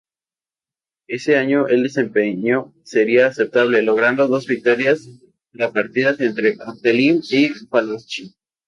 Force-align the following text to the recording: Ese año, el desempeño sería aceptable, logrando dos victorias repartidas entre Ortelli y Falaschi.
Ese 1.07 1.37
año, 1.37 1.67
el 1.67 1.83
desempeño 1.83 2.73
sería 2.83 3.27
aceptable, 3.27 3.83
logrando 3.83 4.27
dos 4.27 4.47
victorias 4.47 5.07
repartidas 5.53 6.19
entre 6.21 6.57
Ortelli 6.59 7.21
y 7.29 7.49
Falaschi. 7.69 8.33